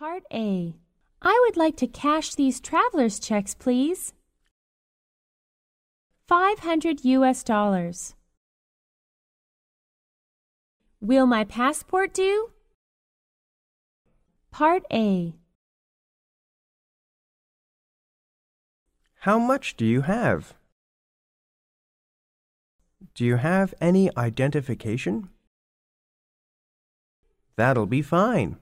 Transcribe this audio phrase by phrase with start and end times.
[0.00, 0.74] Part A.
[1.20, 4.14] I would like to cash these traveler's checks, please.
[6.26, 8.14] 500 US dollars.
[11.02, 12.48] Will my passport do?
[14.50, 15.34] Part A.
[19.26, 20.54] How much do you have?
[23.14, 25.28] Do you have any identification?
[27.56, 28.56] That'll be fine.